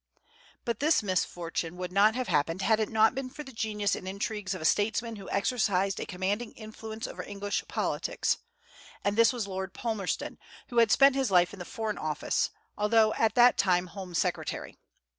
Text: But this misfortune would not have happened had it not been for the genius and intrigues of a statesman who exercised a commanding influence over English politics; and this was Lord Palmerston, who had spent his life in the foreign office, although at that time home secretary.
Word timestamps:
But 0.65 0.79
this 0.79 1.03
misfortune 1.03 1.77
would 1.77 1.91
not 1.91 2.15
have 2.15 2.27
happened 2.27 2.63
had 2.63 2.79
it 2.79 2.89
not 2.89 3.13
been 3.13 3.29
for 3.29 3.43
the 3.43 3.51
genius 3.53 3.93
and 3.95 4.07
intrigues 4.07 4.55
of 4.55 4.59
a 4.59 4.65
statesman 4.65 5.17
who 5.17 5.29
exercised 5.29 5.99
a 5.99 6.07
commanding 6.07 6.53
influence 6.53 7.05
over 7.05 7.21
English 7.21 7.63
politics; 7.67 8.39
and 9.03 9.15
this 9.15 9.31
was 9.31 9.45
Lord 9.47 9.75
Palmerston, 9.75 10.39
who 10.69 10.79
had 10.79 10.89
spent 10.89 11.13
his 11.15 11.29
life 11.29 11.53
in 11.53 11.59
the 11.59 11.65
foreign 11.65 11.99
office, 11.99 12.49
although 12.75 13.13
at 13.13 13.35
that 13.35 13.59
time 13.59 13.85
home 13.85 14.15
secretary. 14.15 14.75